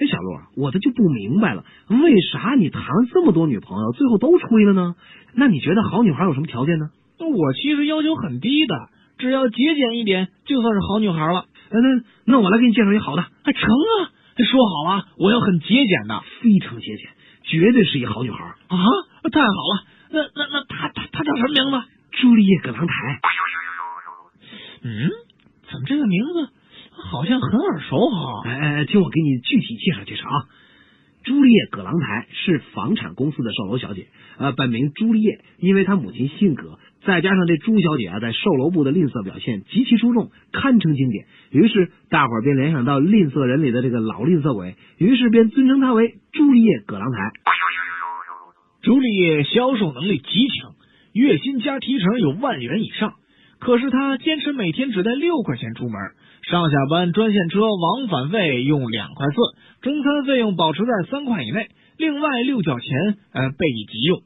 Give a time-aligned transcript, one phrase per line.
[0.00, 4.94] 哎，小陆，我的就不明白了，为啥你谈了这么多女朋友，最后都吹了呢？
[5.34, 6.90] 那你觉得好女孩有什么条件呢？
[7.18, 8.74] 我其实要求很低的，
[9.18, 11.46] 只要节俭一点，就算是好女孩了。
[11.70, 11.78] 那
[12.24, 14.14] 那我来给你介绍一好的，还成啊！
[14.38, 17.10] 说好了，我要很节俭的，非常节俭，
[17.42, 18.78] 绝对是一好女孩啊！
[19.32, 21.88] 太好了，那那那她她她叫什么名字？
[22.12, 23.20] 朱丽叶·葛朗台。
[24.82, 25.10] 嗯，
[25.68, 26.48] 怎么这个名字
[27.18, 28.48] 好像很耳熟哈？
[28.48, 30.46] 哎哎，听我给你具体介绍介绍啊。
[31.24, 34.06] 朱丽叶·葛朗台是房产公司的售楼小姐，
[34.38, 47.32] 呃，本名朱丽叶，因为她母亲姓葛，再加上这朱小姐啊，在售楼部的吝啬表现极其出众，堪称经典，于是大伙儿便联想到吝啬人里的这个老吝啬鬼，于是便尊称她为朱丽叶·葛朗台。
[48.82, 50.74] 朱丽叶销售能力极强，
[51.14, 53.14] 月薪加提成有万元以上，
[53.60, 55.94] 可是他坚持每天只带六块钱出门。
[56.42, 59.36] 上下班专线车往返费用两块四，
[59.82, 64.22] 中餐费用保持在三块以内，另外六角钱呃备以急用。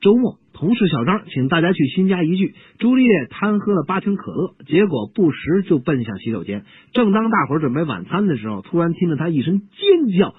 [0.00, 6.64] 周末，同事小张请大家去新家一聚，朱丽叶贪喝了八瓶可乐，结果不时就奔向洗手间。
[6.92, 10.34] 正当大伙准备晚餐的时候，突然听到他一声尖叫，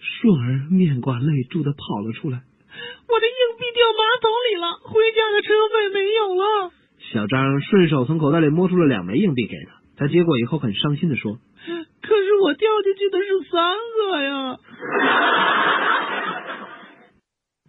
[0.00, 2.40] 顺儿面挂泪珠的跑了出来
[3.06, 6.72] ：“我的硬币掉马桶里了，回家的车费没有了。”
[7.14, 9.74] 小张顺手从口袋里摸出了两枚硬币给他。
[9.96, 11.38] 他接过以后，很伤心的说
[12.02, 13.76] ：“可是我掉进去的是三
[14.10, 14.58] 个呀！”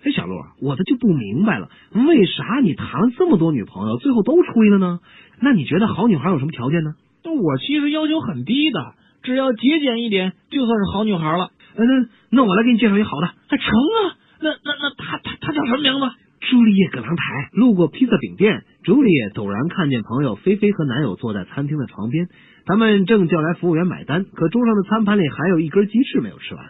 [0.04, 5.00] 哎，小陆，我的就不明白了，为啥你谈了这么多女朋友，最后都吹了呢？
[5.40, 6.96] 那你觉得好女孩有什么条件呢？
[7.24, 11.52] 我其实要求很低的，只要节俭一点，就算是好女孩了。
[11.76, 11.86] 那
[12.32, 14.18] 那我来给你介绍一好的，还成啊！
[14.42, 16.10] 那那那她她她叫什么名字？
[16.50, 22.28] 朱丽叶·葛朗台路过披萨饼店，朱丽叶陡然看见朋友菲菲和男友坐在餐厅的床边，
[22.66, 26.66] 他们正叫来服务员买单，可桌上的餐盘里还有一根鸡翅没有吃完。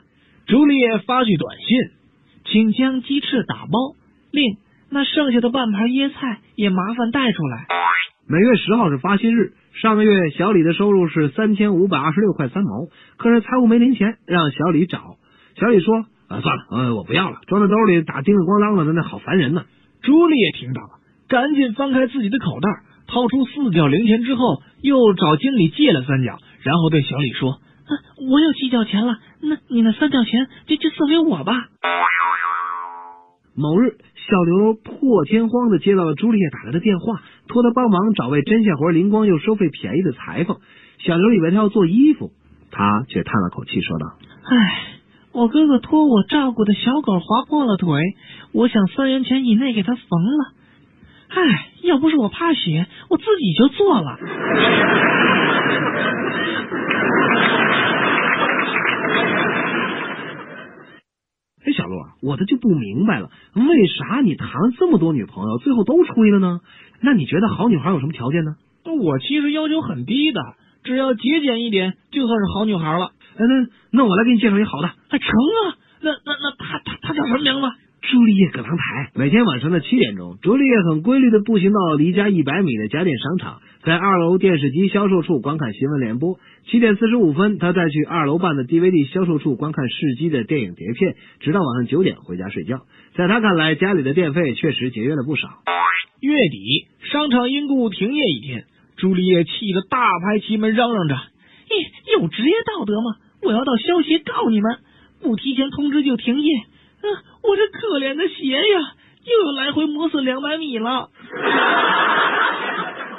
[0.46, 1.78] 朱丽叶发去短信，
[2.46, 3.96] 请将鸡翅打包，
[4.32, 4.56] 另
[4.90, 7.68] 那剩下的半盘椰菜也麻烦带出来。
[8.30, 12.88] 每月十号是发薪日，上个月小李的收入是三千五百二十六块三毛，
[13.18, 15.18] 可是财务没零钱，让小李找。
[15.60, 16.06] 小李说。
[16.42, 19.66] 算了，呃，我不要了，装在兜里打叮叮咣啷的，那好烦人呢。
[20.02, 20.90] 朱丽叶听到了，
[21.28, 22.70] 赶紧翻开自己的口袋，
[23.08, 27.52] 掏出四角零钱之后，又找经理借了三角，然后对小李说
[27.86, 27.92] ：“啊
[28.30, 31.54] 我有七角钱了，那你那三角钱就就送给我吧。”
[33.58, 33.98] 某日，
[34.30, 40.58] 小刘破天荒的接到了朱丽叶打来的电话，托他帮忙找位针线活灵光又收费便宜的裁缝。
[41.00, 42.32] 小刘以为他要做衣服，
[42.70, 44.06] 他却叹了口气说道
[44.52, 44.92] ：“唉。”
[45.36, 48.00] 我哥哥托我照顾的小狗划破了腿，
[48.54, 50.54] 我想三元钱以内给他缝了。
[51.28, 54.18] 唉，要不是我怕血，我自己就做了。
[61.66, 66.62] 哎，小陆，我的就不明白了，为啥你谈了这么多女朋友，最后都吹了呢？
[67.02, 68.56] 那你觉得好女孩有什么条件呢？
[68.86, 70.40] 我其实要求很低的，
[70.86, 73.12] 只要节俭一点，就算是好女孩了。
[73.44, 75.78] 那那我来给你介绍一好的，那成啊！
[76.02, 77.68] 那那那他他他叫什么名字？
[78.02, 79.12] 朱丽叶·葛朗台。
[79.16, 86.38] 每天晚上的七点钟，朱丽叶很规律的步行到离家一百米的家电商场，在二楼电视机销售处观看新闻联播。
[86.70, 92.82] 七点四十五分，他再去二楼办的 DVD 销售处观看试机的电影碟片，直到晚上九点回家睡觉。
[93.16, 95.50] 在他看来，家里的电费确实节约了不少。
[96.22, 98.66] 月底，商场因故停业一天，
[98.98, 101.16] 朱丽叶气得大拍其门，嚷嚷着
[101.70, 104.80] ：“咦，有职业道德吗？”我要到消协告你们，
[105.22, 106.58] 不提前通知就停业。
[106.58, 107.06] 啊，
[107.44, 108.64] 我这可怜的鞋呀，
[109.24, 111.12] 又要来回磨损两百米了。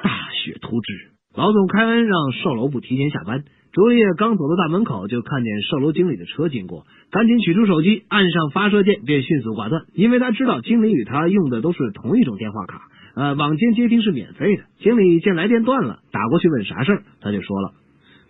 [0.03, 3.45] 大雪突至，老总开恩让售楼部提前下班。
[3.73, 12.81] 卓叶刚走到大门口，就看见售楼经理的车经过，赶紧取出手机，按上发射键，便迅速挂断，因为他知道经理与他用的都是同一种电话卡，
[13.15, 14.65] 呃，网间接听是免费的。
[14.81, 17.71] 经理见来电断了，打过去问啥事儿，他就说了：“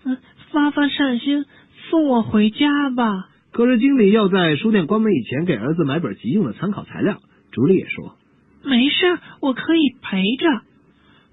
[0.05, 0.19] 嗯，
[0.51, 1.47] 发发善心。”
[1.91, 3.28] 送我回家吧。
[3.52, 7.16] 可是经理要在书店关门以前给儿子买本急用的参考材料。
[7.53, 8.16] 朱莉也说
[8.62, 10.47] ：“没事，我可以陪着。”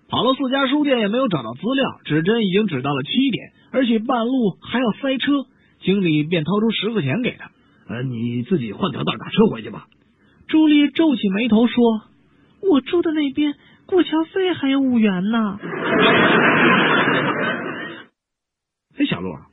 [0.09, 5.45] 跑了四家书店也没有找到资料，指针已经指到了七点，而且半路还要塞车。
[5.81, 7.49] 经理便掏出十块钱给他
[7.89, 9.87] ：“呃，你自己换条道打车回去吧。”
[10.47, 11.75] 朱莉皱起眉头说
[12.71, 15.59] ：“我住的那边过桥费还有五元呢。”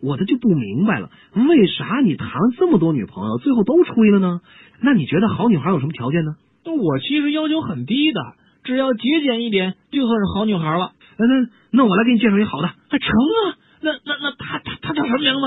[0.03, 4.41] 我的就不明白了，为啥你谈了这么多女朋友，最后都吹了呢？
[4.81, 6.37] 那你觉得好女孩有什么条件呢？
[6.65, 8.21] 我其实要求很低的，
[8.65, 10.93] 只要节俭一点，就算是好女孩了。
[11.19, 11.27] 那
[11.73, 13.59] 那我来给你介绍一好的，还成啊！
[13.83, 15.41] 那那那她她她叫什么名字？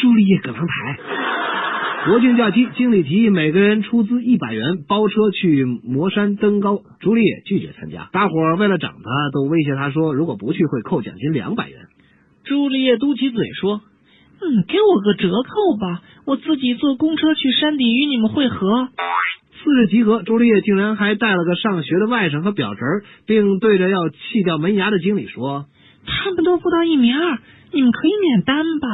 [0.00, 0.98] 朱丽叶·葛朗台。
[2.06, 8.08] 国庆假期，经理提议每个人出资一百元包车去魔山登高，朱丽叶拒绝参加。
[8.10, 11.88] 大伙儿为了整他，都威胁他说，如果不去会扣奖金两百元。
[12.50, 13.80] 朱丽叶嘟起嘴说
[14.42, 18.88] ：“嗯，给我个折扣吧，我自己坐公车去山底与你们会合。”
[19.62, 25.66] 次日集合，朱丽叶竟然还带了个上学的外甥和表侄，并对着要气掉门牙的经理说
[26.04, 27.38] ：“他们都不到一米二，
[27.70, 28.88] 你们可以免单吧。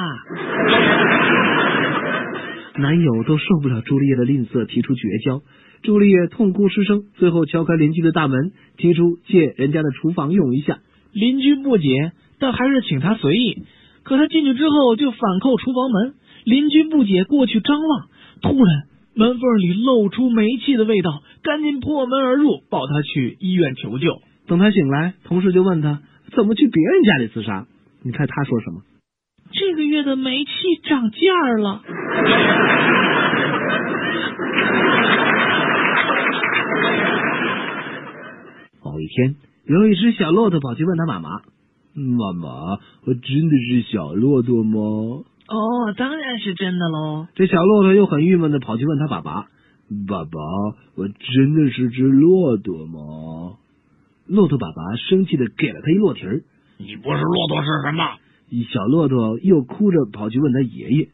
[2.76, 5.40] ”男友都受不了朱丽叶的吝啬，提出绝交。
[5.82, 10.80] 朱丽叶痛哭失声，最后敲开邻居的大门，提出借人家的厨房用一下。
[11.14, 13.64] 邻居不解，但还是请他随意。
[14.02, 18.08] 可他进去之后就反扣厨房门，邻居不解过去张望，
[18.40, 18.84] 突然
[19.14, 24.20] 门缝里露出煤气的味道，赶紧破门而入，抱他去医院求救。
[24.46, 26.02] 等他醒来，同事就问他
[26.34, 27.66] 怎么去别人家里自杀。
[28.02, 28.82] 你猜他说什么？
[29.52, 30.50] 这个月的煤气
[30.84, 31.18] 涨价
[31.58, 31.82] 了。
[38.84, 39.34] 某一天，
[39.66, 41.40] 有一只小骆驼跑去问他妈妈
[42.00, 49.48] ：“妈妈，我真的是小骆驼吗？”“哦，当然是真的喽。”这小骆驼又很郁闷的跑去问他爸爸
[50.06, 50.40] ：“爸爸，
[50.96, 53.56] 我真的是只骆驼吗？”
[54.26, 56.42] 骆驼爸爸生气的给了他一骆蹄儿
[56.78, 58.18] ：“你不是骆驼是什么？”
[58.72, 61.08] 小骆驼又哭着跑去问他爷爷：“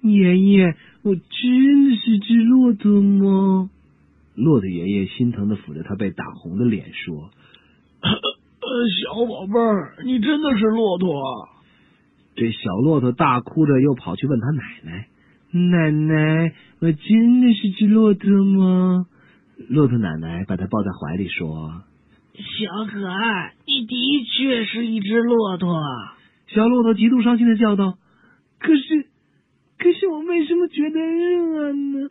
[0.00, 3.70] 爷爷，我真的是只骆驼吗？”
[4.34, 7.30] 骆驼爷爷心疼的抚着他被打红的脸说
[8.88, 11.48] ：“小宝贝儿，你真的是骆驼？”
[12.36, 15.06] 这小骆驼大哭着又跑去问他奶奶
[15.52, 19.06] ：“奶奶，我真的是只骆驼吗？”
[19.70, 21.82] 骆驼奶奶把他抱在怀里说
[22.34, 25.80] ：“小可爱，你的确是一只骆驼。”
[26.52, 27.94] 小骆驼极度伤心的叫道
[28.58, 29.06] ：“可是，
[29.78, 32.08] 可是我为什么觉得热呢？”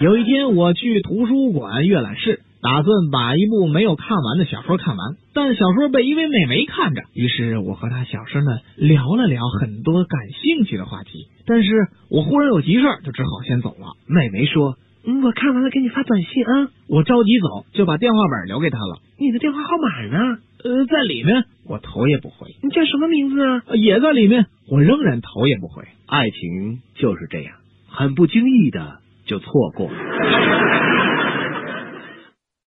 [0.00, 11.28] 有一天，我去图书馆阅览室，打算把一部没有看完的小说看完，但小说被一位美眉看着，于是我和她小声的聊了聊很多感兴趣的话题。
[11.46, 13.96] 但是我忽然有急事，就只好先走了。
[14.06, 14.76] 美眉说
[15.06, 18.98] ：“嗯，我看完了，给你发短信啊。”我着急走，就把电话本留给她了。
[19.18, 20.38] 你的电话号码呢？
[20.62, 21.44] 呃，在里面。
[21.66, 22.54] 我头也不回。
[22.62, 23.62] 你叫什么名字啊？
[23.74, 24.46] 也在里面。
[24.68, 25.84] 我仍然头也不回。
[26.06, 27.54] 爱情就是这样，
[27.88, 28.98] 很不经意的。
[29.26, 29.92] 就错过了。